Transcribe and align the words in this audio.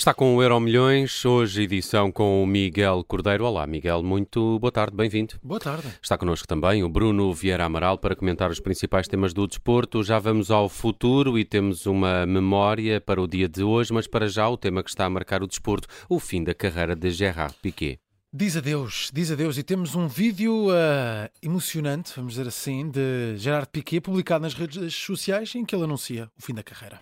Está 0.00 0.14
com 0.14 0.34
o 0.34 0.42
Euro 0.42 0.58
Milhões, 0.58 1.26
hoje 1.26 1.64
edição 1.64 2.10
com 2.10 2.42
o 2.42 2.46
Miguel 2.46 3.04
Cordeiro. 3.06 3.44
Olá, 3.44 3.66
Miguel, 3.66 4.02
muito 4.02 4.58
boa 4.58 4.72
tarde, 4.72 4.96
bem-vindo. 4.96 5.34
Boa 5.42 5.60
tarde. 5.60 5.86
Está 6.02 6.16
connosco 6.16 6.48
também 6.48 6.82
o 6.82 6.88
Bruno 6.88 7.30
Vieira 7.34 7.66
Amaral 7.66 7.98
para 7.98 8.16
comentar 8.16 8.50
os 8.50 8.58
principais 8.58 9.06
temas 9.06 9.34
do 9.34 9.46
desporto. 9.46 10.02
Já 10.02 10.18
vamos 10.18 10.50
ao 10.50 10.70
futuro 10.70 11.38
e 11.38 11.44
temos 11.44 11.84
uma 11.84 12.24
memória 12.24 12.98
para 12.98 13.20
o 13.20 13.28
dia 13.28 13.46
de 13.46 13.62
hoje, 13.62 13.92
mas 13.92 14.06
para 14.06 14.26
já 14.26 14.48
o 14.48 14.56
tema 14.56 14.82
que 14.82 14.88
está 14.88 15.04
a 15.04 15.10
marcar 15.10 15.42
o 15.42 15.46
desporto, 15.46 15.86
o 16.08 16.18
fim 16.18 16.42
da 16.42 16.54
carreira 16.54 16.96
de 16.96 17.10
Gerard 17.10 17.54
Piquet. 17.60 18.00
Diz 18.32 18.56
adeus, 18.56 19.10
diz 19.12 19.32
adeus. 19.32 19.58
E 19.58 19.62
temos 19.64 19.96
um 19.96 20.06
vídeo 20.06 20.68
uh, 20.68 21.28
emocionante, 21.42 22.12
vamos 22.14 22.34
dizer 22.34 22.46
assim, 22.46 22.88
de 22.88 23.34
Gerard 23.36 23.68
Piquet, 23.72 24.00
publicado 24.00 24.42
nas 24.42 24.54
redes 24.54 24.94
sociais, 24.94 25.52
em 25.56 25.64
que 25.64 25.74
ele 25.74 25.82
anuncia 25.82 26.30
o 26.38 26.40
fim 26.42 26.54
da 26.54 26.62
carreira. 26.62 27.00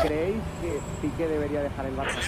¿Creéis 0.00 0.40
que 0.62 0.80
Piqué 1.02 1.26
debería 1.28 1.60
dejar 1.64 1.84
el 1.84 1.94
Barça? 1.94 2.18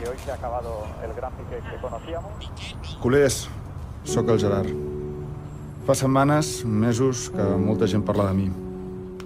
Que 0.00 0.08
hoy 0.08 0.16
se 0.24 0.30
ha 0.30 0.34
acabado 0.34 0.86
el 1.04 1.12
gran 1.12 1.32
Piqué 1.34 1.60
que 1.70 1.76
conocíamos. 1.78 2.32
Culers, 3.02 3.50
sóc 4.04 4.26
el 4.30 4.38
Gerard. 4.40 4.70
Fa 5.86 5.94
setmanes, 5.94 6.64
mesos, 6.64 7.28
que 7.30 7.42
molta 7.60 7.86
gent 7.86 8.02
parla 8.08 8.30
de 8.32 8.34
mi. 8.34 8.48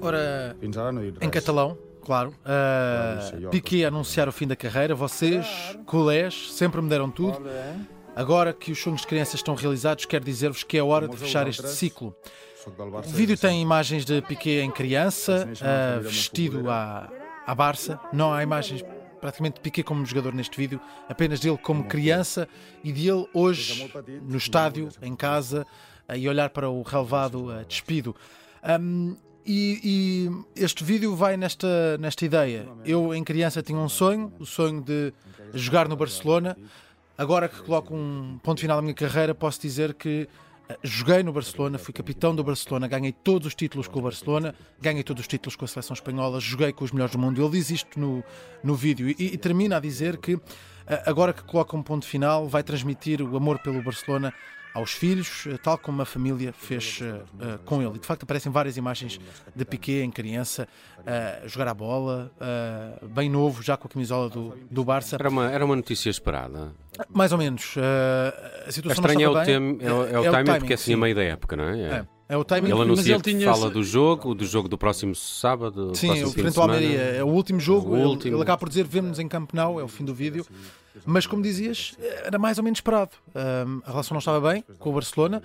Ora, 0.03 0.57
Fins 0.61 0.77
ara 0.77 0.91
no 0.93 1.01
he 1.01 1.07
dit 1.07 1.21
res. 1.21 1.27
em 1.27 1.30
catalão, 1.30 1.79
claro. 2.01 2.35
Uh, 2.41 3.49
Piquet 3.51 3.85
a 3.85 3.89
anunciar 3.89 4.29
o 4.29 4.33
fim 4.33 4.47
da 4.47 4.57
carreira. 4.57 4.95
Vocês, 4.95 5.47
colés, 5.87 6.53
sempre 6.53 6.81
me 6.81 6.89
deram 6.89 7.11
tudo. 7.11 7.41
Agora 8.15 8.53
que 8.53 8.73
os 8.73 8.79
sonhos 8.81 9.03
de 9.03 9.07
crianças 9.07 9.35
estão 9.35 9.55
realizados, 9.55 10.05
quero 10.05 10.25
dizer-vos 10.25 10.63
que 10.63 10.77
é 10.77 10.83
hora 10.83 11.09
de 11.09 11.17
fechar 11.17 11.47
este 11.47 11.69
ciclo. 11.69 12.15
O 12.67 13.03
vídeo 13.03 13.29
des 13.29 13.41
de 13.41 13.47
tem 13.47 13.63
imagens 13.63 14.05
de 14.05 14.21
Piquet 14.23 14.61
em 14.61 14.71
criança, 14.71 15.49
uh, 15.49 16.02
vestido 16.02 16.69
à, 16.69 17.09
à 17.47 17.55
Barça. 17.55 17.99
Não 18.13 18.33
há 18.33 18.43
imagens 18.43 18.85
praticamente 19.21 19.55
de 19.55 19.61
Piquet 19.61 19.83
como 19.83 20.05
jogador 20.05 20.35
neste 20.35 20.57
vídeo, 20.57 20.80
apenas 21.09 21.41
dele 21.41 21.59
como 21.59 21.85
criança 21.85 22.49
e 22.83 22.93
de 22.93 23.09
ele 23.09 23.27
hoje 23.33 23.91
no 24.23 24.37
estádio, 24.37 24.89
em 25.01 25.15
casa, 25.15 25.67
e 26.15 26.29
olhar 26.29 26.51
para 26.51 26.69
o 26.69 26.83
relevado 26.83 27.46
uh, 27.46 27.65
despido. 27.67 28.15
Um, 28.80 29.17
e, 29.51 29.80
e 29.82 30.62
este 30.62 30.84
vídeo 30.84 31.16
vai 31.16 31.37
nesta, 31.37 31.98
nesta 31.98 32.24
ideia. 32.24 32.68
Eu, 32.84 33.12
em 33.12 33.24
criança, 33.24 33.60
tinha 33.60 33.79
um 33.79 33.88
sonho, 33.88 34.32
o 34.38 34.46
sonho 34.46 34.80
de 34.80 35.12
jogar 35.52 35.88
no 35.88 35.96
Barcelona. 35.96 36.56
Agora 37.18 37.48
que 37.48 37.60
coloco 37.62 37.93
um 37.93 38.38
ponto 38.45 38.60
final 38.60 38.76
na 38.76 38.82
minha 38.82 38.95
carreira, 38.95 39.34
posso 39.34 39.60
dizer 39.60 39.95
que 39.95 40.28
eh, 40.68 40.78
joguei 40.84 41.24
no 41.24 41.32
Barcelona, 41.32 41.78
fui 41.78 41.93
capitão 41.93 42.34
do 42.34 42.45
Barcelona, 42.45 42.87
ganhei 42.87 43.10
todos 43.10 43.48
os 43.48 43.54
títulos 43.56 43.88
com 43.88 43.98
o 43.98 44.02
Barcelona, 44.02 44.54
ganhei 44.80 45.02
todos 45.02 45.23
os 45.23 45.26
títulos 45.26 45.56
com 45.56 45.65
a 45.65 45.68
seleção 45.68 45.95
espanhola, 45.95 46.38
joguei 46.38 46.73
com 46.73 46.84
os 46.84 46.93
melhores 46.93 47.12
do 47.12 47.18
mundo. 47.18 47.43
Ele 47.43 47.51
diz 47.51 47.71
isto 47.71 47.98
no, 47.98 48.23
no 48.62 48.76
vídeo 48.76 49.10
e, 49.10 49.16
e 49.18 49.37
termina 49.37 49.78
a 49.78 49.80
dizer 49.80 50.16
que 50.18 50.38
eh, 50.87 51.02
agora 51.06 51.32
que 51.32 51.43
coloca 51.43 51.76
um 51.76 51.82
ponto 51.82 52.06
final, 52.06 52.46
vai 52.46 52.62
transmitir 52.62 53.21
o 53.21 53.37
amor 53.37 53.59
pelo 53.59 53.82
Barcelona 53.82 54.32
aos 54.74 54.93
filhos, 54.93 55.45
eh, 55.46 55.57
tal 55.63 55.76
como 55.79 56.01
a 56.02 56.04
família 56.07 56.52
fez 56.52 57.01
eh, 57.02 57.59
com 57.65 57.82
ele. 57.82 57.96
E 57.96 57.99
de 57.99 58.07
facto 58.07 58.23
aparecem 58.23 58.51
várias 58.52 58.77
imagens 58.77 59.18
de 59.54 59.65
Piquet 59.65 60.02
em 60.02 60.10
criança, 60.10 60.68
a 61.07 61.46
jogar 61.49 61.68
a 61.68 61.74
bola, 61.74 62.30
eh, 62.40 63.04
bem 63.07 63.29
novo, 63.29 63.62
já 63.62 63.77
com 63.77 63.87
a 63.88 63.90
camisola 63.90 64.28
do, 64.31 64.56
do 64.71 64.84
Barça. 64.84 65.16
Era 65.16 65.28
uma, 65.28 65.50
era 65.50 65.65
uma 65.65 65.77
notícia 65.77 66.10
esperada. 66.10 66.72
Mais 67.09 67.32
ou 67.32 67.38
menos. 67.38 67.75
a 67.77 68.69
É 68.69 68.71
situação 68.71 69.03
não 69.03 69.10
estranho 69.10 69.27
é 69.27 69.28
o, 69.31 69.34
bem. 69.34 69.44
tem, 69.78 69.87
é, 69.88 69.93
o- 69.93 70.06
é 70.06 70.28
o 70.28 70.32
timing, 70.32 70.59
porque 70.59 70.72
é 70.72 70.75
assim 70.75 70.94
a 70.94 70.97
meio 70.97 71.15
da 71.15 71.22
época, 71.25 71.56
não 71.56 71.65
é? 71.65 72.06
É, 72.31 72.34
é 72.34 72.37
o 72.37 72.45
timing. 72.45 72.69
Ele 72.69 72.78
Mas 72.78 72.83
anuncia 72.87 73.15
ele 73.15 73.23
tinha 73.23 73.53
fala 73.53 73.69
do 73.69 73.83
jogo, 73.83 74.34
do 74.34 74.47
jogo 74.47 74.69
do 74.69 74.78
próximo 74.78 75.15
sábado, 75.15 75.93
Sim, 75.97 76.06
próximo 76.06 76.31
frente 76.31 76.56
ao. 76.56 76.62
Almeria 76.62 77.00
é 77.00 77.25
o 77.25 77.28
último 77.28 77.59
jogo. 77.59 77.91
O 77.91 77.97
ele, 77.97 78.07
último. 78.07 78.37
ele 78.37 78.43
acaba 78.43 78.59
por 78.59 78.69
dizer 78.69 78.87
vemos-nos 78.87 79.19
em 79.19 79.27
Camp 79.27 79.53
Nou, 79.53 79.81
é 79.81 79.83
o 79.83 79.89
fim 79.89 80.05
do 80.05 80.15
vídeo. 80.15 80.47
Mas 81.05 81.27
como 81.27 81.43
dizias, 81.43 81.97
era 82.25 82.39
mais 82.39 82.59
ou 82.59 82.65
menos 82.65 82.79
esperado. 82.79 83.13
A 83.85 83.91
relação 83.91 84.15
não 84.15 84.21
estava 84.21 84.53
bem 84.53 84.65
com 84.79 84.91
o 84.91 84.93
Barcelona. 84.93 85.43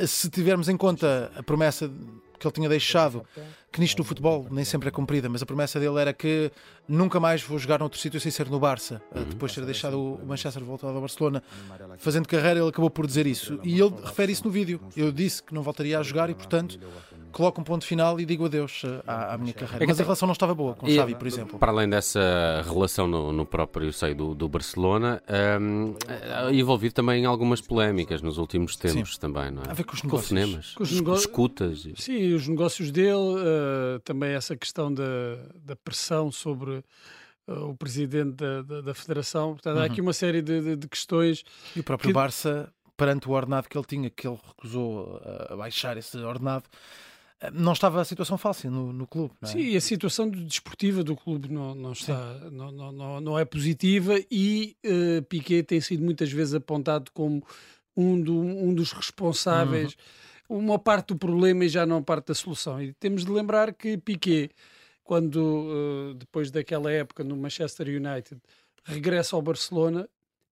Se 0.00 0.30
tivermos 0.30 0.68
em 0.68 0.76
conta 0.76 1.30
a 1.36 1.42
promessa 1.42 1.90
que 2.38 2.46
ele 2.46 2.52
tinha 2.52 2.68
deixado, 2.68 3.24
que 3.72 3.80
nisto 3.80 3.98
no 3.98 4.04
futebol 4.04 4.46
nem 4.50 4.64
sempre 4.64 4.88
é 4.88 4.90
cumprida, 4.90 5.28
mas 5.28 5.42
a 5.42 5.46
promessa 5.46 5.78
dele 5.80 5.98
era 5.98 6.12
que 6.12 6.50
nunca 6.88 7.18
mais 7.20 7.42
vou 7.42 7.58
jogar 7.58 7.78
noutro 7.80 7.98
sítio 7.98 8.20
sem 8.20 8.30
ser 8.30 8.48
no 8.48 8.58
Barça. 8.60 9.02
Ah, 9.14 9.20
Depois 9.28 9.52
de 9.52 9.60
ter 9.60 9.66
deixado 9.66 9.98
o 10.00 10.26
Manchester 10.26 10.62
voltado 10.64 10.94
ao 10.94 11.00
Barcelona, 11.00 11.42
fazendo 11.98 12.26
carreira, 12.28 12.60
ele 12.60 12.68
acabou 12.68 12.90
por 12.90 13.06
dizer 13.06 13.26
isso. 13.26 13.58
E 13.62 13.80
ele 13.80 13.94
refere 14.04 14.32
isso 14.32 14.44
no 14.44 14.50
vídeo. 14.50 14.80
Eu 14.96 15.10
disse 15.12 15.42
que 15.42 15.52
não 15.54 15.62
voltaria 15.62 15.98
a 15.98 16.02
jogar 16.02 16.30
e, 16.30 16.34
portanto, 16.34 16.78
coloco 17.32 17.60
um 17.60 17.64
ponto 17.64 17.84
final 17.84 18.18
e 18.20 18.24
digo 18.24 18.44
adeus 18.46 18.82
ah, 19.06 19.30
à, 19.30 19.34
à 19.34 19.38
minha 19.38 19.52
carreira. 19.52 19.76
É 19.76 19.86
que 19.86 19.92
Mas 19.92 20.00
a 20.00 20.02
relação 20.02 20.26
não 20.26 20.32
estava 20.32 20.54
boa 20.54 20.74
com 20.74 20.86
o 20.86 20.90
Xavi, 20.90 21.14
por 21.14 21.26
exemplo. 21.26 21.58
Para 21.58 21.72
além 21.72 21.88
dessa 21.88 22.62
relação 22.66 23.06
no, 23.06 23.32
no 23.32 23.44
próprio 23.46 23.92
seio 23.92 24.14
do, 24.14 24.34
do 24.34 24.48
Barcelona, 24.48 25.22
hum, 25.60 25.94
é 26.08 26.52
envolvido 26.54 26.94
também 26.94 27.22
em 27.22 27.26
algumas 27.26 27.60
polémicas 27.60 28.22
nos 28.22 28.38
últimos 28.38 28.76
tempos 28.76 29.16
também, 29.18 29.50
não 29.50 29.62
é? 29.62 29.70
A 29.70 29.74
ver 29.74 29.84
com 29.84 29.94
os 29.94 30.00
Com 30.00 30.06
negócios. 30.08 30.74
Com 30.74 30.82
os 30.82 30.90
com 30.90 30.96
nego- 30.96 31.14
escutas. 31.14 31.84
e- 31.86 31.94
Sim, 31.96 32.34
os 32.34 32.48
negócios 32.48 32.90
dele, 32.90 33.34
eh, 33.38 33.98
também 34.04 34.30
essa 34.32 34.56
questão 34.56 34.92
da, 34.92 35.02
da 35.62 35.76
pressão 35.76 36.30
sobre 36.32 36.82
eh, 37.46 37.52
o 37.52 37.74
presidente 37.76 38.32
da, 38.36 38.62
da, 38.62 38.80
da 38.80 38.94
federação. 38.94 39.52
Portanto, 39.52 39.76
há 39.76 39.80
Uhum. 39.80 39.86
aqui 39.86 40.00
uma 40.00 40.12
série 40.12 40.42
de, 40.42 40.60
de- 40.60 40.76
de 40.76 40.88
questões. 40.88 41.42
E 41.76 41.80
o 41.80 41.84
próprio 41.84 42.08
que- 42.08 42.12
Barça, 42.14 42.72
perante 42.96 43.28
o 43.28 43.32
ordenado 43.32 43.68
que 43.68 43.78
ele 43.78 43.86
tinha, 43.86 44.10
que 44.10 44.26
ele 44.26 44.38
recusou 44.48 45.20
a 45.50 45.54
baixar 45.56 45.96
esse 45.96 46.16
ordenado, 46.18 46.64
eh, 46.68 46.72
não 47.52 47.72
estava 47.72 48.00
a 48.00 48.04
situação 48.04 48.36
fácil 48.36 48.70
no, 48.70 48.92
no 48.92 49.06
clube. 49.06 49.34
É? 49.42 49.46
Sim, 49.46 49.76
a 49.76 49.80
situação 49.80 50.28
desportiva 50.28 51.04
do 51.04 51.14
clube 51.16 51.48
não, 51.52 51.74
não 51.74 51.92
está, 51.92 52.34
não, 52.50 52.72
não, 52.72 52.92
não, 52.92 53.20
não 53.20 53.38
é 53.38 53.44
positiva 53.44 54.14
e 54.30 54.76
eh, 54.82 55.20
Piquet 55.22 55.62
tem 55.62 55.80
sido 55.80 56.02
muitas 56.02 56.30
vezes 56.32 56.54
apontado 56.54 57.10
como 57.12 57.42
um, 57.96 58.20
do- 58.20 58.40
um 58.40 58.74
dos 58.74 58.92
responsáveis, 58.92 59.96
uma 60.48 60.78
parte 60.78 61.08
do 61.08 61.16
problema 61.16 61.64
e 61.64 61.68
já 61.68 61.84
não 61.86 62.02
parte 62.02 62.28
da 62.28 62.34
solução. 62.34 62.82
E 62.82 62.92
temos 62.94 63.24
de 63.24 63.30
lembrar 63.30 63.72
que 63.74 63.96
Piquet, 63.98 64.50
quando 65.04 65.68
eh, 66.12 66.14
depois 66.18 66.50
daquela 66.50 66.90
época 66.90 67.22
no 67.22 67.36
Manchester 67.36 67.86
United 67.88 68.40
regressa 68.84 69.36
ao 69.36 69.42
Barcelona, 69.42 70.08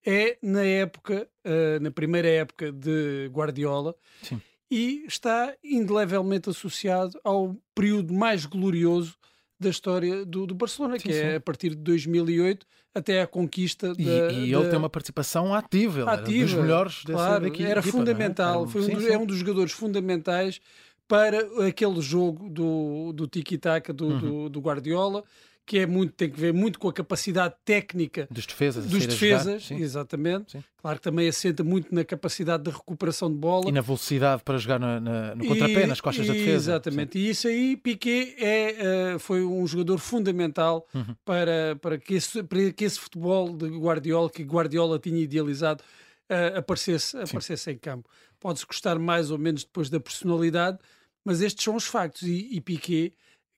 é 0.06 0.38
na 0.42 0.64
época, 0.64 1.28
eh, 1.44 1.80
na 1.80 1.90
primeira 1.90 2.28
época 2.28 2.72
de 2.72 3.28
Guardiola, 3.34 3.96
Sim. 4.22 4.40
E 4.76 5.06
está 5.08 5.54
indelevelmente 5.64 6.50
associado 6.50 7.18
ao 7.24 7.56
período 7.74 8.14
mais 8.14 8.46
glorioso 8.46 9.16
da 9.58 9.70
história 9.70 10.26
do, 10.26 10.46
do 10.46 10.54
Barcelona, 10.54 10.98
Sim, 11.00 11.08
que 11.08 11.14
é 11.14 11.30
sim. 11.32 11.36
a 11.36 11.40
partir 11.40 11.70
de 11.70 11.78
2008 11.78 12.66
até 12.94 13.22
à 13.22 13.28
conquista 13.28 13.94
E, 13.98 14.04
da, 14.04 14.34
e 14.34 14.54
ele 14.54 14.64
da- 14.64 14.70
tem 14.70 14.78
uma 14.80 14.90
participação 14.90 15.54
ativa, 15.54 16.02
ele 16.02 16.10
era 16.10 16.22
ativa, 16.22 16.46
dos 16.46 16.54
melhores 16.56 17.04
claro, 17.06 17.44
daqui, 17.46 17.64
era 17.64 17.80
equipa, 17.80 17.98
não 17.98 18.04
é? 18.04 18.06
fundamental, 18.06 18.62
Era- 18.64 18.68
foi 18.70 18.82
um 18.82 18.86
sim, 18.86 18.94
dos- 18.96 19.04
sim. 19.06 19.12
é 19.12 19.18
um 19.18 19.26
dos 19.26 19.38
jogadores 19.38 19.72
fundamentais 19.72 20.60
para 21.08 21.68
aquele 21.68 22.02
jogo 22.02 22.50
do, 22.50 23.14
do 23.14 23.28
tiki-taka 23.28 23.94
do, 23.94 24.08
Uhum. 24.08 24.18
do, 24.18 24.50
do 24.50 24.60
Guardiola, 24.60 25.24
que 25.66 25.80
é 25.80 25.86
muito, 25.88 26.14
tem 26.14 26.30
que 26.30 26.40
ver 26.40 26.54
muito 26.54 26.78
com 26.78 26.88
a 26.88 26.94
capacidade 26.94 27.56
técnica 27.66 28.28
Dos 28.30 28.46
defesas, 28.46 28.86
dos 28.86 29.02
jogar, 29.02 29.08
defesas, 29.14 29.66
sim. 29.66 29.76
exatamente. 29.82 30.52
Sim. 30.52 30.64
Claro 30.78 30.98
que 31.00 31.04
também 31.04 31.28
assenta 31.28 31.64
muito 31.64 31.94
na 31.94 32.04
capacidade 32.06 32.64
de 32.64 32.70
recuperação 32.70 33.32
de 33.32 33.38
bola. 33.38 33.68
E 33.68 33.72
na 33.72 33.82
velocidade 33.82 34.44
para 34.44 34.58
jogar 34.60 34.80
no, 34.80 35.00
no 35.36 35.44
E- 35.44 35.48
contrapé, 35.48 35.88
nas 35.88 36.00
costas 36.00 36.28
da 36.28 36.36
e- 36.36 36.38
defesa. 36.38 36.72
Exatamente. 36.74 37.18
E 37.18 37.30
isso 37.30 37.48
aí, 37.48 37.76
Piquet 37.76 38.36
é, 38.38 39.14
eh, 39.14 39.20
foi 39.20 39.44
um 39.44 39.66
jogador 39.66 39.98
fundamental 39.98 40.88
Uhum. 40.94 41.16
para, 41.26 41.76
para, 41.82 41.98
que 41.98 42.14
esse, 42.14 42.44
para 42.44 42.72
que 42.72 42.84
esse 42.86 43.00
futebol 43.00 43.52
de 43.56 43.68
Guardiola, 43.70 44.30
que 44.30 44.44
Guardiola 44.44 45.00
tinha 45.00 45.20
idealizado, 45.20 45.84
eh, 46.30 46.54
aparecesse, 46.58 47.18
aparecesse 47.18 47.72
em 47.72 47.78
campo. 47.78 48.08
Pode-se 48.40 48.66
gostar 48.68 49.00
mais 49.00 49.32
ou 49.32 49.40
menos 49.40 49.64
depois 49.64 49.90
da 49.90 50.00
personalidade, 50.00 50.78
mas 51.24 51.42
estes 51.42 51.64
são 51.64 51.76
os 51.76 51.86
factos. 51.86 52.22
E, 52.22 52.50
e 52.52 52.62
Piquet 52.62 53.14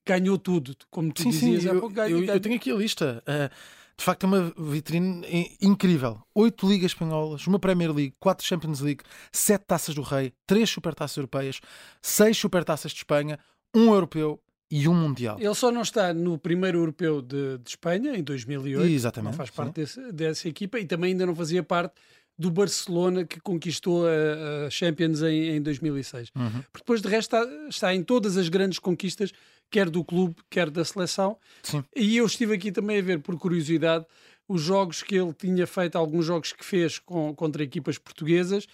ganhou 0.08 0.38
tudo, 0.38 0.74
como 0.90 1.12
tu 1.12 1.22
Sim, 1.22 1.32
sim, 1.32 1.52
dizias 1.52 1.66
há 1.66 1.74
eu, 1.74 1.80
pouco. 1.80 1.94
ganha- 1.94 2.10
eu- 2.10 2.20
eu 2.20 2.26
ganha- 2.26 2.40
tenho 2.40 2.56
aqui 2.56 2.70
a 2.70 2.74
lista. 2.74 3.22
Uh, 3.26 3.54
de 3.98 4.04
facto, 4.04 4.24
é 4.24 4.26
uma 4.26 4.52
vitrine 4.56 5.26
incrível. 5.60 6.20
Oito 6.34 6.68
ligas 6.68 6.92
espanholas, 6.92 7.46
uma 7.46 7.58
Premier 7.58 7.92
League, 7.92 8.14
quatro 8.20 8.46
Champions 8.46 8.80
League, 8.80 9.02
sete 9.32 9.64
taças 9.66 9.94
do 9.94 10.02
Rei, 10.02 10.32
três 10.46 10.70
supertaças 10.70 11.16
europeias, 11.16 11.60
seis 12.00 12.36
supertaças 12.36 12.92
de 12.92 12.98
Espanha, 12.98 13.38
um 13.74 13.92
europeu 13.92 14.40
e 14.70 14.86
um 14.86 14.94
mundial. 14.94 15.36
Ele 15.40 15.54
só 15.54 15.70
não 15.72 15.82
está 15.82 16.14
no 16.14 16.38
primeiro 16.38 16.78
europeu 16.78 17.20
de, 17.20 17.58
de 17.58 17.70
Espanha, 17.70 18.14
em 18.16 18.22
2008. 18.22 18.86
Exatamente, 18.88 19.30
Não 19.32 19.36
faz 19.36 19.48
sim. 19.50 19.56
parte 19.56 19.74
desse- 19.74 20.12
dessa 20.12 20.48
equipa 20.48 20.78
e 20.78 20.84
também 20.84 21.12
ainda 21.12 21.26
não 21.26 21.34
fazia 21.34 21.62
parte 21.62 21.94
do 22.38 22.50
Barcelona 22.50 23.24
que 23.24 23.40
conquistou 23.40 24.06
a, 24.06 24.66
a 24.66 24.70
Champions 24.70 25.22
em, 25.22 25.56
em 25.56 25.62
2006. 25.62 26.30
Uhum. 26.34 26.50
Porque 26.72 26.78
depois 26.78 27.02
de 27.02 27.08
resto 27.08 27.36
está, 27.36 27.68
está 27.68 27.94
em 27.94 28.02
todas 28.02 28.36
as 28.36 28.48
grandes 28.48 28.78
conquistas, 28.78 29.32
quer 29.70 29.90
do 29.90 30.04
clube, 30.04 30.36
quer 30.48 30.70
da 30.70 30.84
seleção. 30.84 31.36
Sim. 31.62 31.84
E 31.96 32.16
eu 32.16 32.26
estive 32.26 32.54
aqui 32.54 32.70
também 32.70 32.98
a 32.98 33.02
ver, 33.02 33.18
por 33.18 33.36
curiosidade, 33.36 34.06
os 34.48 34.62
jogos 34.62 35.02
que 35.02 35.16
ele 35.16 35.32
tinha 35.34 35.66
feito, 35.66 35.98
alguns 35.98 36.24
jogos 36.24 36.52
que 36.52 36.64
fez 36.64 36.98
com, 36.98 37.34
contra 37.34 37.62
equipas 37.62 37.98
portuguesas. 37.98 38.64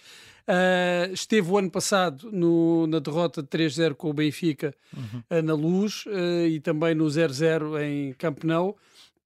Uh, 0.47 1.11
esteve 1.11 1.49
o 1.49 1.57
ano 1.57 1.71
passado 1.71 2.31
no, 2.31 2.85
na 2.85 2.99
derrota 2.99 3.41
de 3.41 3.47
3-0 3.47 3.95
com 3.95 4.11
o 4.11 4.13
Benfica 4.13 4.75
uhum. 4.95 5.23
uh, 5.27 5.41
na 5.41 5.55
Luz 5.55 6.05
uh, 6.05 6.45
e 6.47 6.59
também 6.59 6.93
no 6.93 7.05
0-0 7.05 7.81
em 7.81 8.13
Camp 8.13 8.43
Nou. 8.43 8.77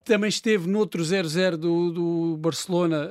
Também 0.05 0.29
esteve 0.29 0.67
no 0.67 0.79
outro 0.79 1.03
0-0 1.03 1.57
do, 1.57 1.91
do, 1.91 2.37
Barcelona 2.37 3.09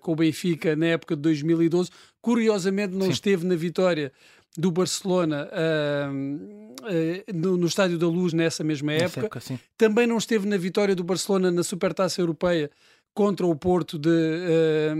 com 0.00 0.12
o 0.12 0.16
Benfica 0.16 0.74
na 0.74 0.86
época 0.86 1.14
de 1.14 1.22
2012. 1.22 1.90
Curiosamente, 2.20 2.94
não 2.94 3.06
Sim. 3.06 3.12
esteve 3.12 3.46
na 3.46 3.54
vitória 3.54 4.10
do 4.56 4.70
Barcelona 4.70 5.48
uh, 5.50 6.14
uh, 6.14 7.34
no, 7.34 7.56
no, 7.56 7.66
Estádio 7.66 7.98
da 7.98 8.06
Luz 8.06 8.32
nessa 8.32 8.62
mesma 8.62 8.92
época. 8.92 9.38
época 9.38 9.40
Também 9.76 10.06
não 10.06 10.16
esteve 10.16 10.46
na 10.46 10.56
vitória 10.56 10.94
do 10.94 11.02
Barcelona 11.02 11.50
na 11.50 11.62
Supertaça 11.62 12.20
Europeia 12.20 12.70
contra 13.14 13.46
o 13.46 13.54
Porto 13.54 13.98
de 13.98 14.10
uh, 14.10 14.94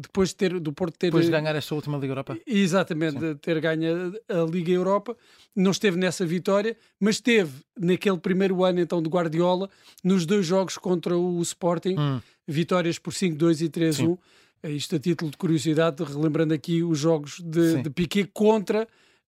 depois 0.00 0.28
de 0.28 0.36
ter 0.36 0.60
do 0.60 0.72
Porto 0.72 0.96
ter 0.96 1.08
depois 1.08 1.26
de 1.26 1.30
ganhar 1.32 1.54
esta 1.56 1.74
última 1.74 1.98
Liga 1.98 2.12
Europa. 2.12 2.38
Exatamente 2.46 3.14
Sim. 3.14 3.18
de 3.18 3.34
ter 3.34 3.60
ganho 3.60 4.14
a, 4.28 4.50
Liga 4.50 4.70
Europa. 4.70 5.16
Não 5.54 5.72
esteve 5.72 5.96
nessa 5.96 6.24
vitória 6.24 6.76
mas 7.00 7.16
esteve 7.16 7.64
naquele 7.78 8.18
primeiro 8.18 8.64
ano 8.64 8.80
então 8.80 9.02
de 9.02 9.08
Guardiola 9.08 9.68
nos 10.04 10.24
dois 10.24 10.46
jogos 10.46 10.78
contra 10.78 11.18
o 11.18 11.42
Sporting. 11.42 11.96
Hum. 11.98 12.20
vitórias 12.46 12.98
por 12.98 13.12
5-2 13.12 13.62
e 13.62 13.68
3-1 13.68 14.18
é 14.62 14.70
isto 14.70 14.96
a 14.96 14.98
título 14.98 15.30
de 15.30 15.36
curiosidade, 15.36 16.02
relembrando 16.02 16.54
aqui 16.54 16.82
os 16.82 16.98
jogos 16.98 17.40
de, 17.40 17.82
de 17.82 17.90
Piquet 17.90 18.28
contra 18.32 18.82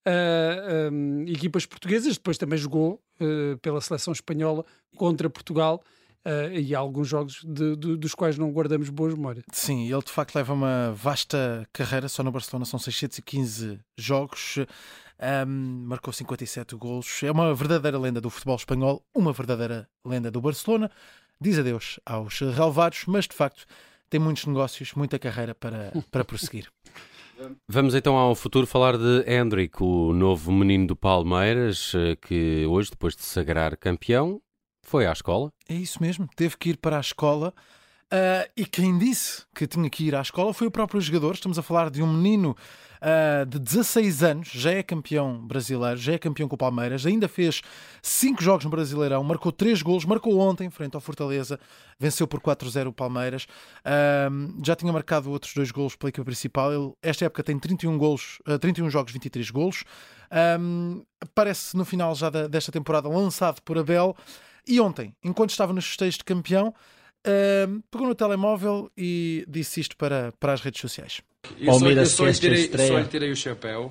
uh, 0.09 0.93
um, 0.93 1.25
equipas 1.29 1.67
portuguesas, 1.67 2.15
depois 2.15 2.39
também 2.39 2.59
jogou 2.59 3.01
uh, 3.21 3.57
pela 3.59 3.81
seleção 3.81 4.13
espanhola 4.13 4.65
contra 4.97 5.29
Portugal. 5.29 5.83
Uh, 6.27 6.53
e 6.53 6.75
há 6.75 6.79
alguns 6.79 7.09
jogos 7.09 7.41
de, 7.45 7.77
de, 7.77 7.97
dos 7.97 8.15
quais 8.15 8.37
não 8.37 8.51
guardamos 8.53 8.91
boas 8.91 9.15
memórias. 9.15 9.45
Sim, 9.53 9.91
ele 9.91 10.03
de 10.03 10.11
facto 10.11 10.35
leva 10.35 10.53
uma 10.53 10.93
vasta 10.93 11.67
carreira, 11.73 12.09
só 12.09 12.23
no 12.23 12.31
Barcelona 12.31 12.65
são 12.67 12.79
615 12.79 13.79
jogos, 13.97 14.59
um, 15.47 15.85
marcou 15.87 16.13
57 16.13 16.75
golos, 16.77 17.23
é 17.23 17.31
uma 17.31 17.55
verdadeira 17.55 17.99
lenda 17.99 18.21
do 18.21 18.31
futebol 18.31 18.57
espanhol, 18.57 19.03
uma 19.15 19.33
verdadeira 19.33 19.89
lenda 20.05 20.31
do 20.31 20.41
Barcelona. 20.41 20.91
Diz 21.41 21.59
adeus 21.59 22.01
aos 22.05 22.41
relevados, 22.41 23.05
mas 23.07 23.27
de 23.27 23.35
facto 23.35 23.65
tem 24.11 24.19
muitos 24.19 24.45
negócios, 24.47 24.93
muita 24.95 25.19
carreira 25.19 25.55
para, 25.55 25.93
para 26.11 26.25
prosseguir. 26.25 26.69
Vamos 27.69 27.95
então 27.95 28.17
ao 28.17 28.35
futuro 28.35 28.67
falar 28.67 28.99
de 28.99 29.25
Hendrick, 29.25 29.81
o 29.81 30.13
novo 30.13 30.51
menino 30.51 30.89
do 30.89 30.97
Palmeiras, 30.97 31.93
eh, 31.95 32.17
que 32.17 32.67
hoje, 32.67 32.91
depois 32.91 33.15
de 33.15 33.23
sagrar 33.23 33.77
campeão, 33.77 34.43
foi 34.89 35.07
à 35.07 35.13
escola. 35.13 35.53
É 35.69 35.75
isso 35.75 36.03
mesmo, 36.03 36.29
teve 36.35 36.57
que 36.57 36.71
ir 36.71 36.79
para 36.79 36.97
a 36.97 37.01
escola. 37.01 37.53
Uh, 38.11 38.49
e 38.57 38.65
quem 38.65 38.97
disse 38.97 39.43
que 39.55 39.67
tinha 39.67 39.89
que 39.91 40.05
ir 40.05 40.15
à 40.15 40.23
escola 40.23 40.55
foi 40.55 40.67
o 40.67 40.71
próprio 40.71 40.99
jogador. 40.99 41.35
Estamos 41.35 41.59
a 41.59 41.63
falar 41.63 41.91
de 41.91 42.03
um 42.03 42.11
menino 42.11 42.57
uh, 43.03 43.45
de 43.45 43.59
16 43.59 44.23
anos, 44.23 44.49
já 44.49 44.73
é 44.73 44.83
campeão 44.83 45.47
brasileiro, 45.47 45.99
já 45.99 46.15
é 46.15 46.19
campeão 46.19 46.49
com 46.49 46.55
o 46.55 46.59
Palmeiras, 46.59 47.05
ainda 47.05 47.29
fez 47.29 47.61
5 48.01 48.43
jogos 48.43 48.65
no 48.65 48.71
Brasileirão, 48.71 49.23
marcou 49.23 49.53
3 49.53 49.83
golos, 49.83 50.07
marcou 50.07 50.39
ontem 50.39 50.71
frente 50.71 50.95
ao 50.95 51.03
Fortaleza, 51.03 51.61
venceu 52.01 52.27
por 52.27 52.41
4-0 52.41 52.87
o 52.87 52.93
Palmeiras, 52.95 53.47
uh, 53.85 54.65
já 54.65 54.75
tinha 54.75 54.91
marcado 54.91 55.31
outros 55.31 55.53
dois 55.53 55.71
golos 55.71 55.95
pela 55.95 56.09
equipa 56.09 56.25
principal. 56.25 56.73
Ele, 56.73 56.93
esta 57.03 57.27
época 57.27 57.43
tem 57.43 57.59
31, 57.59 57.99
golos, 57.99 58.39
uh, 58.49 58.59
31 58.59 58.89
jogos, 58.89 59.13
23 59.13 59.51
golos. 59.51 59.85
Um, 60.61 61.05
aparece 61.21 61.77
no 61.77 61.85
final 61.85 62.15
já 62.15 62.31
da, 62.31 62.47
desta 62.47 62.73
temporada 62.73 63.09
lançado 63.09 63.61
por 63.63 63.79
Abel. 63.79 64.17
E 64.69 64.81
ontem, 64.81 65.15
enquanto 65.25 65.51
estava 65.51 65.73
nos 65.73 65.87
festejos 65.87 66.19
de 66.19 66.25
campeão, 66.25 66.69
uh, 66.69 67.83
pegou 67.91 68.07
no 68.07 68.15
telemóvel 68.15 68.91
e 68.97 69.45
disse 69.49 69.81
isto 69.81 69.97
para, 69.97 70.33
para 70.39 70.53
as 70.53 70.61
redes 70.61 70.81
sociais. 70.81 71.23
Palmeiras 71.65 72.11
só, 72.11 72.27
eu 72.27 72.35
só, 72.35 72.41
tirei, 72.41 72.71
só 72.71 73.05
tirei 73.05 73.33
o 73.33 73.37
chapéu. 73.37 73.91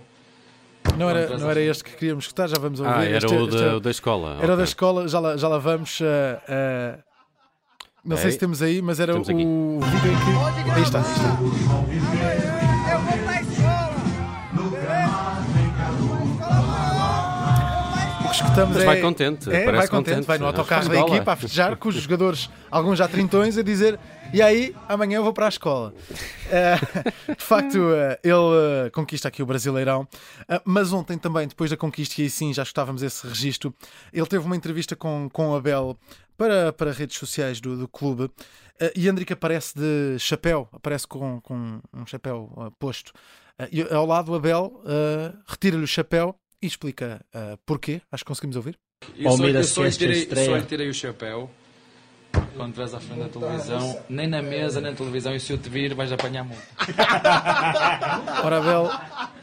Não 0.95 1.09
era, 1.09 1.37
não 1.37 1.49
era 1.49 1.59
este 1.59 1.83
que 1.83 1.95
queríamos 1.95 2.25
escutar, 2.25 2.47
já 2.47 2.57
vamos 2.59 2.79
ouvir. 2.79 2.93
Ah, 2.93 3.03
era 3.03 3.17
este, 3.17 3.35
o, 3.35 3.47
da, 3.47 3.67
este, 3.73 3.79
da 3.81 3.91
escola. 3.91 4.35
Era 4.35 4.43
okay. 4.45 4.55
da 4.57 4.63
escola, 4.63 5.07
já 5.07 5.19
lá, 5.19 5.35
já 5.35 5.47
lá 5.47 5.57
vamos. 5.57 5.99
Uh, 5.99 6.03
uh, 6.05 7.03
não 8.05 8.15
sei 8.15 8.31
se 8.31 8.37
temos 8.37 8.61
aí, 8.61 8.81
mas 8.81 8.99
era 8.99 9.15
o, 9.15 9.19
o 9.19 9.23
vídeo 9.23 9.41
em 9.41 9.45
que. 9.45 10.71
Aí 10.71 10.83
está, 10.83 11.01
aí 11.01 11.97
está. 11.97 12.56
Escutamos 18.37 18.75
Mas 18.75 18.85
vai 18.85 18.97
é, 18.97 19.01
contente, 19.01 19.49
é, 19.49 19.65
vai 19.65 19.87
contente, 19.87 19.89
contente, 19.89 20.25
vai 20.25 20.37
no 20.37 20.45
autocarro 20.45 20.89
da 20.89 20.99
equipa 20.99 21.31
a 21.31 21.35
festejar, 21.35 21.75
com 21.75 21.89
os 21.89 21.95
jogadores, 21.95 22.49
alguns 22.69 22.97
já 22.97 23.07
trintões, 23.07 23.57
a 23.57 23.63
dizer 23.63 23.99
e 24.33 24.41
aí, 24.41 24.75
amanhã 24.89 25.17
eu 25.17 25.23
vou 25.23 25.31
para 25.31 25.45
a 25.45 25.49
escola. 25.49 25.93
Uh, 26.47 27.33
de 27.33 27.43
facto, 27.43 27.75
uh, 27.77 28.17
ele 28.21 28.33
uh, 28.33 28.91
conquista 28.91 29.29
aqui 29.29 29.41
o 29.41 29.45
Brasileirão, 29.45 30.07
mas 30.65 30.91
ontem 30.91 31.17
também, 31.17 31.47
depois 31.47 31.69
da 31.69 31.77
conquista, 31.77 32.19
e 32.19 32.25
aí 32.25 32.29
sim 32.29 32.53
já 32.53 32.63
estávamos 32.63 33.01
esse 33.01 33.25
registro, 33.25 33.73
ele 34.11 34.25
teve 34.25 34.45
uma 34.45 34.55
entrevista 34.55 34.95
com, 34.95 35.29
com 35.31 35.55
Abel 35.55 35.97
para, 36.37 36.73
para 36.73 36.91
redes 36.91 37.17
sociais 37.17 37.61
do, 37.61 37.77
do 37.77 37.87
clube. 37.87 38.29
e 38.95 39.07
Andrique 39.07 39.33
aparece 39.33 39.73
de 39.75 40.19
chapéu, 40.19 40.67
aparece 40.73 41.07
com, 41.07 41.39
com 41.41 41.79
um 41.93 42.05
chapéu 42.05 42.73
posto. 42.77 43.13
e 43.71 43.81
ao 43.81 44.05
lado, 44.05 44.35
Abel 44.35 44.81
retira-lhe 45.47 45.83
o 45.83 45.87
chapéu 45.87 46.35
e 46.61 46.67
explica 46.67 47.23
uh, 47.33 47.57
porquê. 47.65 48.01
Acho 48.11 48.23
que 48.23 48.27
conseguimos 48.27 48.55
ouvir. 48.55 48.77
Palmeiras 49.23 49.67
só, 49.69 49.85
eu 49.85 49.91
só, 49.91 49.99
tirei, 49.99 50.27
só 50.45 50.61
tirei 50.61 50.89
o 50.89 50.93
chapéu 50.93 51.49
quando 52.55 52.69
estiveres 52.69 52.93
à 52.93 52.99
frente 52.99 53.19
da 53.19 53.29
televisão, 53.29 54.01
nem 54.09 54.27
na 54.27 54.41
mesa, 54.41 54.81
nem 54.81 54.91
na 54.91 54.97
televisão, 54.97 55.35
e 55.35 55.39
se 55.39 55.53
eu 55.53 55.57
te 55.57 55.69
vir, 55.69 55.93
vais 55.93 56.11
apanhar 56.11 56.43
muito. 56.43 56.61
Ora, 58.43 58.57
Abel, 58.57 58.89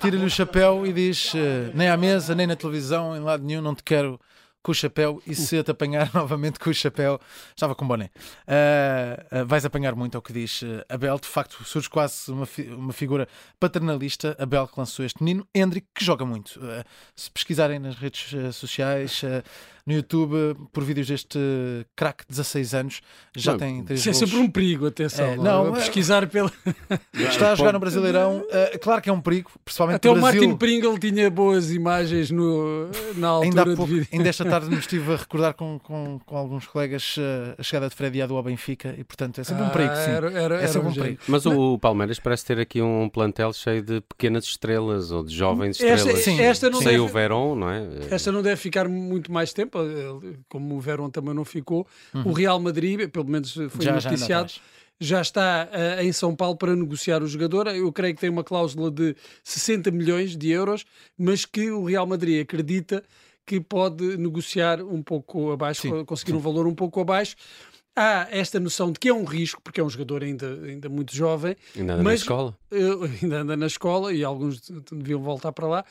tira-lhe 0.00 0.24
o 0.24 0.30
chapéu 0.30 0.86
e 0.86 0.92
diz: 0.92 1.32
uh, 1.34 1.70
nem 1.74 1.88
à 1.88 1.96
mesa, 1.96 2.34
nem 2.34 2.46
na 2.46 2.56
televisão, 2.56 3.16
em 3.16 3.20
lado 3.20 3.44
nenhum, 3.44 3.62
não 3.62 3.74
te 3.74 3.82
quero 3.82 4.20
com 4.64 4.72
o 4.72 4.74
chapéu 4.74 5.22
e 5.26 5.34
se 5.34 5.62
te 5.62 5.70
apanhar 5.70 6.10
novamente 6.14 6.58
com 6.58 6.70
o 6.70 6.74
chapéu, 6.74 7.20
estava 7.54 7.74
com 7.74 7.86
boné. 7.86 8.10
Uh, 8.48 9.42
uh, 9.42 9.46
vais 9.46 9.64
apanhar 9.66 9.94
muito, 9.94 10.16
é 10.16 10.18
o 10.18 10.22
que 10.22 10.32
diz 10.32 10.62
uh, 10.62 10.82
Abel. 10.88 11.18
De 11.18 11.28
facto, 11.28 11.62
surge 11.64 11.88
quase 11.88 12.32
uma, 12.32 12.46
fi 12.46 12.62
uma 12.62 12.92
figura 12.94 13.28
paternalista. 13.60 14.34
Abel 14.38 14.66
que 14.66 14.80
lançou 14.80 15.04
este 15.04 15.22
menino. 15.22 15.46
Hendrick, 15.54 15.86
que 15.94 16.02
joga 16.02 16.24
muito. 16.24 16.58
se 17.14 17.30
pesquisarem 17.30 17.78
nas 17.78 17.96
redes 17.96 18.56
sociais, 18.56 19.22
no 19.86 19.92
YouTube 19.92 20.56
por 20.72 20.82
vídeos 20.82 21.06
deste 21.06 21.38
craque 21.94 22.24
de 22.24 22.30
16 22.30 22.74
anos. 22.74 23.00
Já 23.36 23.52
não, 23.52 23.58
tem 23.58 23.84
três 23.84 24.00
Isso 24.00 24.10
é 24.10 24.12
sempre 24.14 24.36
um 24.36 24.50
perigo, 24.50 24.86
atenção. 24.86 25.26
É, 25.26 25.36
não, 25.36 25.42
não, 25.42 25.76
é- 25.76 25.80
pesquisar 25.80 26.26
pela. 26.26 26.50
Está 27.12 27.52
a 27.52 27.54
jogar 27.54 27.72
no 27.72 27.78
Brasileirão. 27.78 28.38
Uh, 28.38 28.78
claro 28.80 29.02
que 29.02 29.10
é 29.10 29.12
um 29.12 29.20
perigo, 29.20 29.50
principalmente 29.64 29.96
Até 29.96 30.10
o 30.10 30.14
Brasil. 30.14 30.40
Martin 30.40 30.56
Pringle 30.56 30.98
tinha 30.98 31.30
boas 31.30 31.70
imagens 31.70 32.30
no, 32.30 32.88
na 33.16 33.28
altura 33.28 33.62
ainda, 33.62 33.76
pouco, 33.76 33.92
ainda 34.10 34.28
esta 34.28 34.44
tarde 34.44 34.70
me 34.70 34.76
estive 34.80 35.12
a 35.12 35.16
recordar 35.16 35.52
com, 35.54 35.78
com, 35.78 36.18
com 36.24 36.36
alguns 36.36 36.66
colegas 36.66 37.16
uh, 37.18 37.54
a 37.58 37.62
chegada 37.62 37.88
de 37.88 37.94
Fred 37.94 38.16
Iado 38.16 38.36
ao 38.36 38.42
Benfica 38.42 38.94
e, 38.96 39.04
portanto, 39.04 39.40
é 39.40 39.44
sempre 39.44 39.64
ah, 39.64 39.66
um 39.66 39.70
perigo. 39.70 39.94
Sim. 39.96 40.10
Era, 40.10 40.32
era, 40.32 40.62
é 40.62 40.66
sempre 40.66 40.88
um 40.88 40.94
perigo. 40.94 41.18
Mas 41.28 41.44
o 41.44 41.78
Palmeiras 41.78 42.18
parece 42.18 42.46
ter 42.46 42.58
aqui 42.58 42.80
um 42.80 43.08
plantel 43.08 43.52
cheio 43.52 43.82
de 43.82 44.00
pequenas 44.00 44.44
estrelas 44.44 45.10
ou 45.10 45.22
de 45.22 45.34
jovens 45.34 45.76
estrelas. 45.76 46.06
Esta, 46.06 46.16
sim, 46.16 46.40
esta 46.40 46.70
não 46.70 46.78
Sem 46.78 46.92
deve, 46.92 47.00
o 47.00 47.08
Verón, 47.08 47.54
não 47.54 47.70
é? 47.70 47.86
Esta 48.10 48.32
não 48.32 48.40
deve 48.40 48.56
ficar 48.56 48.88
muito 48.88 49.30
mais 49.30 49.52
tempo 49.52 49.73
como 50.48 50.76
o 50.76 50.80
Verón 50.80 51.10
também 51.10 51.34
não 51.34 51.44
ficou. 51.44 51.86
Uhum. 52.14 52.28
O 52.28 52.32
Real 52.32 52.58
Madrid, 52.60 53.08
pelo 53.10 53.28
menos 53.28 53.52
foi 53.52 53.84
já, 53.84 53.92
noticiado, 53.92 54.52
já, 54.52 54.60
já 55.00 55.20
está 55.20 55.68
uh, 55.70 56.02
em 56.02 56.12
São 56.12 56.34
Paulo 56.34 56.56
para 56.56 56.74
negociar 56.74 57.22
o 57.22 57.26
jogador. 57.26 57.68
Eu 57.68 57.92
creio 57.92 58.14
que 58.14 58.20
tem 58.20 58.30
uma 58.30 58.44
cláusula 58.44 58.90
de 58.90 59.16
60 59.42 59.90
milhões 59.90 60.36
de 60.36 60.50
euros, 60.50 60.84
mas 61.18 61.44
que 61.44 61.70
o 61.70 61.84
Real 61.84 62.06
Madrid 62.06 62.42
acredita 62.42 63.02
que 63.46 63.60
pode 63.60 64.16
negociar 64.16 64.82
um 64.82 65.02
pouco 65.02 65.52
abaixo, 65.52 65.82
sim, 65.82 66.04
conseguir 66.04 66.32
sim. 66.32 66.38
um 66.38 66.40
valor 66.40 66.66
um 66.66 66.74
pouco 66.74 67.00
abaixo 67.00 67.36
há 67.96 68.26
esta 68.30 68.58
noção 68.58 68.90
de 68.90 68.98
que 68.98 69.08
é 69.08 69.14
um 69.14 69.24
risco, 69.24 69.60
porque 69.62 69.80
é 69.80 69.84
um 69.84 69.88
jogador 69.88 70.22
ainda, 70.22 70.60
ainda 70.64 70.88
muito 70.88 71.14
jovem. 71.14 71.56
Ainda 71.76 71.94
anda 71.94 72.02
mas, 72.02 72.20
na 72.20 72.24
escola. 72.24 72.58
Uh, 72.72 73.04
ainda 73.22 73.40
anda 73.40 73.56
na 73.56 73.66
escola 73.66 74.12
e 74.12 74.24
alguns 74.24 74.68
deviam 74.90 75.20
voltar 75.22 75.52
para 75.52 75.66
lá. 75.66 75.84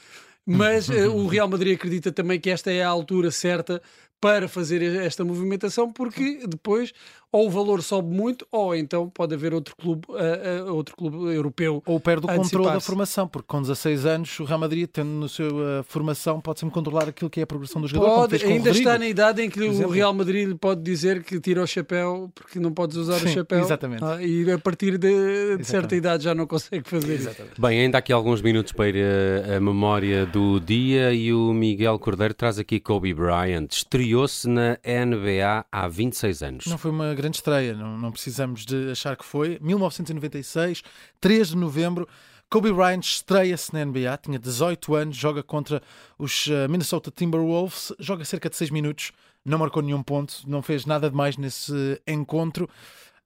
Mas 0.45 0.89
uh, 0.89 1.09
o 1.09 1.27
Real 1.27 1.47
Madrid 1.47 1.75
acredita 1.75 2.11
também 2.11 2.39
que 2.39 2.49
esta 2.49 2.71
é 2.71 2.83
a 2.83 2.89
altura 2.89 3.31
certa 3.31 3.81
para 4.23 4.47
fazer 4.47 4.81
esta 5.03 5.25
movimentação, 5.25 5.91
porque 5.91 6.47
depois 6.47 6.93
ou 7.33 7.47
o 7.47 7.49
valor 7.49 7.81
sobe 7.81 8.15
muito, 8.15 8.45
ou 8.51 8.75
então 8.75 9.09
pode 9.09 9.33
haver 9.33 9.55
outro 9.55 9.75
clube, 9.75 10.05
uh, 10.07 10.69
uh, 10.69 10.75
outro 10.75 10.95
clube 10.95 11.17
europeu. 11.33 11.81
Ou 11.83 11.99
perde 11.99 12.27
o 12.27 12.29
controle 12.29 12.73
da 12.73 12.79
formação, 12.79 13.27
porque 13.27 13.47
com 13.47 13.59
16 13.59 14.05
anos 14.05 14.39
o 14.39 14.43
Real 14.43 14.59
Madrid, 14.59 14.87
tendo 14.87 15.09
no 15.09 15.27
seu 15.27 15.47
uh, 15.47 15.83
formação, 15.83 16.39
pode 16.39 16.59
sempre 16.59 16.75
controlar 16.75 17.09
aquilo 17.09 17.31
que 17.31 17.39
é 17.39 17.43
a 17.43 17.47
progressão 17.47 17.81
do 17.81 17.87
jogador. 17.87 18.29
Pode, 18.29 18.45
ainda 18.45 18.69
está 18.69 18.99
na 18.99 19.07
idade 19.07 19.41
em 19.41 19.49
que 19.49 19.63
o 19.63 19.89
Real 19.89 20.13
Madrid 20.13 20.47
lhe 20.47 20.53
pode 20.53 20.83
dizer 20.83 21.23
que 21.23 21.39
tira 21.39 21.63
o 21.63 21.65
chapéu 21.65 22.31
porque 22.35 22.59
não 22.59 22.71
podes 22.71 22.97
usar 22.97 23.17
Sim, 23.17 23.25
o 23.25 23.29
chapéu. 23.29 23.61
Exatamente. 23.61 24.03
Ah, 24.03 24.21
e 24.21 24.51
a 24.51 24.59
partir 24.59 24.99
de, 24.99 25.57
de 25.57 25.65
certa 25.65 25.95
idade 25.95 26.25
já 26.25 26.35
não 26.35 26.45
consegue 26.45 26.87
fazer 26.87 27.15
exatamente. 27.15 27.59
Bem, 27.59 27.79
ainda 27.79 27.97
há 27.97 27.99
aqui 27.99 28.13
alguns 28.13 28.43
minutos 28.43 28.71
para 28.71 28.89
ir 28.89 29.03
a, 29.03 29.57
a 29.57 29.59
memória 29.59 30.27
do 30.27 30.59
dia 30.59 31.11
e 31.11 31.33
o 31.33 31.51
Miguel 31.51 31.97
Cordeiro 31.97 32.35
traz 32.35 32.59
aqui 32.59 32.79
Kobe 32.79 33.11
Bryant. 33.11 33.69
Estreou-se 34.13 34.47
na 34.47 34.77
NBA 34.85 35.65
há 35.71 35.87
26 35.87 36.43
anos. 36.43 36.65
Não 36.67 36.77
foi 36.77 36.91
uma 36.91 37.15
grande 37.15 37.37
estreia, 37.37 37.73
não, 37.73 37.97
não 37.97 38.11
precisamos 38.11 38.63
de 38.63 38.91
achar 38.91 39.17
que 39.17 39.25
foi. 39.25 39.57
1996, 39.59 40.83
3 41.19 41.47
de 41.47 41.57
novembro, 41.57 42.07
Kobe 42.47 42.71
Bryant 42.71 43.01
estreia-se 43.01 43.73
na 43.73 43.83
NBA, 43.83 44.15
tinha 44.21 44.37
18 44.37 44.93
anos, 44.93 45.15
joga 45.15 45.41
contra 45.41 45.81
os 46.15 46.45
uh, 46.45 46.69
Minnesota 46.69 47.09
Timberwolves, 47.09 47.91
joga 47.97 48.23
cerca 48.23 48.51
de 48.51 48.55
6 48.55 48.69
minutos, 48.69 49.11
não 49.43 49.57
marcou 49.57 49.81
nenhum 49.81 50.03
ponto, 50.03 50.43
não 50.45 50.61
fez 50.61 50.85
nada 50.85 51.09
de 51.09 51.15
mais 51.15 51.35
nesse 51.35 51.99
encontro. 52.05 52.69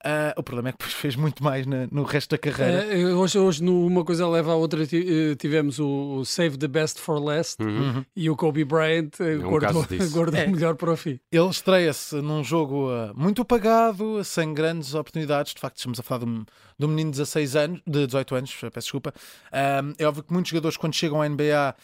Uh, 0.06 0.30
o 0.38 0.44
problema 0.44 0.70
é 0.70 0.72
que 0.72 0.78
depois 0.86 0.94
fez 0.94 1.16
muito 1.16 1.44
mais 1.44 1.66
na, 1.66 1.88
no 1.92 2.04
resto 2.04 2.32
da 2.32 2.38
carreira. 2.38 2.86
Uh, 2.96 3.18
hoje, 3.18 3.38
hoje, 3.40 3.64
uma 3.64 4.06
coisa 4.06 4.28
leva 4.28 4.52
à 4.52 4.56
outra, 4.56 4.84
eh, 4.84 5.36
tivemos 5.36 5.80
o, 5.80 6.24
Save 6.24 6.58
the 6.58 6.68
Best 6.68 7.00
for 7.00 7.20
Last 7.20 7.62
uhum. 7.62 8.06
e 8.16 8.30
o 8.30 8.36
Kobe 8.36 8.64
Bryant 8.64 9.10
eh, 9.20 9.34
é 9.34 9.38
um 9.38 9.50
guardou, 9.50 9.86
guardou 10.12 10.40
é. 10.40 10.48
melhor 10.48 10.76
para 10.76 10.92
o 10.92 10.98
fim. 10.98 11.20
Ele 11.32 11.50
estreia-se 11.50 12.16
num 12.22 12.44
jogo 12.44 12.90
uh, 12.90 13.12
muito 13.16 13.42
apagado, 13.42 14.24
sem 14.24 14.54
grandes 14.54 14.94
oportunidades. 14.94 15.54
De 15.54 15.60
facto, 15.60 15.78
estamos 15.78 16.00
a 16.00 16.04
falar 16.04 16.26
de 16.26 16.30
um, 16.30 16.46
de 16.78 16.86
um 16.86 16.90
menino 16.90 17.12
de 17.12 17.18
16 17.18 17.56
anos, 17.56 17.82
de 17.88 18.06
18 18.06 18.36
anos, 18.36 18.54
peço 18.54 18.86
desculpa. 18.86 19.14
é 19.98 20.06
óbvio 20.06 20.24
que 20.24 20.32
muitos 20.32 20.52
jogadores, 20.52 20.78
quando 20.78 20.94
chegam 20.94 21.22
à 21.22 21.28
NBA, 21.28 21.76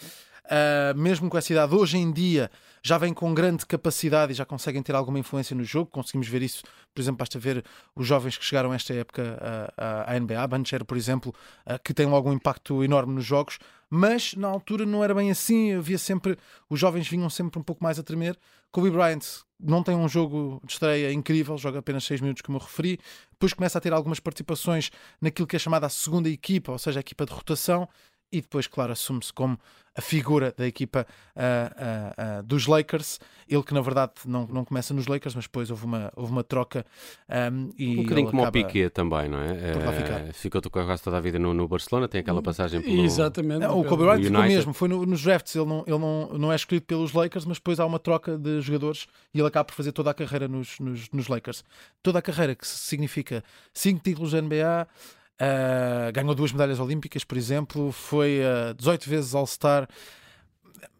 mesmo 0.95 1.29
com 1.29 1.37
essa 1.37 1.51
idade, 1.51 1.73
hoje 1.73 1.97
em 1.97 2.11
dia 2.11 2.49
já 2.85 2.97
vêm 2.97 3.13
com 3.13 3.33
grande 3.33 3.65
capacidade 3.65 4.33
e 4.33 4.35
já 4.35 4.45
conseguem 4.45 4.83
ter 4.83 4.93
alguma 4.93 5.17
influência 5.17 5.55
no 5.55 5.63
jogo. 5.63 5.89
Conseguimos 5.89 6.27
ver 6.27 6.41
isso, 6.41 6.63
por 6.93 7.01
exemplo, 7.01 7.19
basta 7.19 7.39
ver 7.39 7.63
os 7.95 8.05
jovens 8.05 8.37
que 8.37 8.43
chegaram 8.43 8.73
a 8.73 8.75
esta 8.75 8.93
época 8.93 9.39
à 9.77 10.19
NBA, 10.19 10.45
Banchero, 10.47 10.83
por 10.83 10.97
exemplo, 10.97 11.33
que 11.83 11.93
tem 11.93 12.05
logo 12.05 12.29
um 12.29 12.33
impacto 12.33 12.83
enorme 12.83 13.13
nos 13.13 13.25
jogos, 13.25 13.57
mas 13.89 14.33
na 14.33 14.49
altura 14.49 14.85
não 14.85 15.03
era 15.03 15.15
bem 15.15 15.31
assim, 15.31 15.73
havia 15.73 15.97
sempre, 15.97 16.37
os 16.69 16.79
jovens 16.79 17.07
vinham 17.07 17.29
sempre 17.29 17.57
um 17.57 17.63
pouco 17.63 17.81
mais 17.81 17.97
a 17.97 18.03
tremer. 18.03 18.37
Kobe 18.69 18.89
Bryant 18.89 19.21
não 19.59 19.81
tem 19.81 19.95
um 19.95 20.09
jogo 20.09 20.59
de 20.65 20.73
estreia 20.73 21.13
incrível, 21.13 21.57
joga 21.57 21.79
apenas 21.79 22.03
6 22.03 22.19
minutos, 22.19 22.41
como 22.41 22.57
eu 22.57 22.61
referi, 22.61 22.99
depois 23.31 23.53
começa 23.53 23.77
a 23.77 23.81
ter 23.81 23.93
algumas 23.93 24.19
participações 24.19 24.89
naquilo 25.21 25.47
que 25.47 25.55
é 25.55 25.59
chamada 25.59 25.85
a 25.85 25.89
segunda 25.89 26.27
equipa, 26.27 26.71
ou 26.73 26.79
seja, 26.79 26.99
a 26.99 27.01
equipa 27.01 27.25
de 27.25 27.31
rotação, 27.31 27.87
e 28.33 28.41
depois, 28.41 28.65
claro, 28.65 28.91
assume-se 28.91 29.31
como 29.31 29.59
a 29.95 30.01
figura 30.01 30.53
da 30.57 30.65
equipa 30.65 31.05
uh, 31.35 31.39
uh, 31.39 32.39
uh, 32.39 32.43
dos 32.43 32.65
Lakers. 32.65 33.19
Ele 33.47 33.61
que 33.61 33.73
na 33.73 33.81
verdade 33.81 34.13
não, 34.25 34.47
não 34.47 34.65
começa 34.65 34.93
nos 34.93 35.05
Lakers, 35.05 35.35
mas 35.35 35.45
depois 35.45 35.69
houve 35.69 35.85
uma, 35.85 36.11
houve 36.15 36.31
uma 36.31 36.43
troca. 36.43 36.83
Um, 37.29 37.71
e 37.77 37.99
um 37.99 38.03
bocadinho 38.03 38.31
como 38.31 38.43
o 38.43 38.51
Piquet 38.51 38.89
também, 38.89 39.29
não 39.29 39.37
é? 39.39 40.33
ficou 40.33 40.61
quase 40.71 41.03
toda 41.03 41.17
a 41.17 41.21
vida 41.21 41.37
no, 41.37 41.53
no, 41.53 41.67
Barcelona, 41.67 42.07
tem 42.07 42.21
aquela 42.21 42.41
passagem 42.41 42.81
pelo. 42.81 43.03
Exatamente. 43.03 43.59
Não, 43.59 43.79
o 43.79 43.85
Kobe 43.85 44.03
Bryant 44.03 44.23
ficou 44.23 44.41
mesmo, 44.41 44.73
foi 44.73 44.87
no, 44.87 45.05
nos 45.05 45.21
drafts, 45.21 45.55
ele, 45.55 45.65
não, 45.65 45.83
ele 45.85 45.99
não, 45.99 46.29
não 46.39 46.51
é 46.51 46.55
escolhido 46.55 46.87
pelos 46.87 47.13
Lakers, 47.13 47.45
mas 47.45 47.57
depois 47.57 47.79
há 47.79 47.85
uma 47.85 47.99
troca 47.99 48.35
de 48.37 48.61
jogadores 48.61 49.05
e 49.33 49.39
ele 49.39 49.47
acaba 49.47 49.65
por 49.65 49.75
fazer 49.75 49.91
toda 49.91 50.09
a 50.09 50.13
carreira 50.13 50.47
nos, 50.47 50.79
nos, 50.79 51.11
nos 51.11 51.27
Lakers. 51.27 51.63
Toda 52.01 52.17
a 52.17 52.21
carreira 52.21 52.55
que 52.55 52.65
significa 52.65 53.43
5 53.73 54.01
títulos 54.01 54.31
da 54.31 54.41
NBA. 54.41 54.87
Uh, 55.41 56.11
ganhou 56.13 56.35
duas 56.35 56.51
medalhas 56.51 56.79
olímpicas, 56.79 57.23
por 57.23 57.37
exemplo, 57.37 57.91
foi 57.91 58.39
uh, 58.39 58.69
ah, 58.69 58.73
18 58.73 59.09
vezes 59.09 59.35
All-Star. 59.35 59.87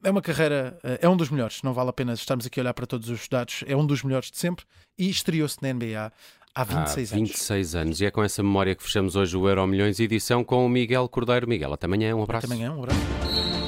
É 0.03 0.09
uma 0.09 0.21
carreira, 0.21 0.77
uh, 0.83 0.97
é 1.01 1.07
um 1.07 1.15
dos 1.15 1.29
melhores, 1.29 1.61
não 1.61 1.73
vale 1.73 1.89
a 1.89 1.93
pena 1.93 2.13
estarmos 2.13 2.45
aqui 2.45 2.59
a 2.59 2.63
olhar 2.63 2.73
para 2.73 2.85
todos 2.85 3.09
os 3.09 3.27
dados, 3.27 3.63
é 3.67 3.75
um 3.75 3.85
dos 3.85 4.03
melhores 4.03 4.31
de 4.31 4.37
sempre 4.37 4.65
e 4.97 5.09
estreou-se 5.09 5.57
na 5.61 5.73
NBA 5.73 6.11
há 6.55 6.63
26 6.63 7.13
há 7.13 7.15
26 7.15 7.75
anos. 7.75 7.87
anos. 7.87 8.01
E 8.01 8.05
é 8.05 8.11
com 8.11 8.23
essa 8.23 8.43
memória 8.43 8.75
que 8.75 8.83
fechamos 8.83 9.15
hoje 9.15 9.37
o 9.37 9.47
Euro 9.47 9.65
Milhões 9.67 9.99
edição 9.99 10.43
com 10.43 10.65
o 10.65 10.69
Miguel 10.69 11.07
Cordeiro. 11.07 11.47
Miguel, 11.47 11.73
até 11.73 11.85
amanhã, 11.85 12.15
um 12.15 12.23
abraço. 12.23 12.45
Até 12.45 12.53
amanhã, 12.53 12.73
um 12.73 12.83
abraço. 12.83 13.62